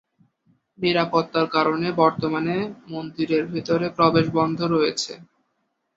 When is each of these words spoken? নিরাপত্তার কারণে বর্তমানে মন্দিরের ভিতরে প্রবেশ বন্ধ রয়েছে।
নিরাপত্তার 0.79 1.47
কারণে 1.55 1.87
বর্তমানে 2.01 2.55
মন্দিরের 2.87 3.43
ভিতরে 3.53 3.87
প্রবেশ 3.97 4.25
বন্ধ 4.37 4.59
রয়েছে। 4.73 5.13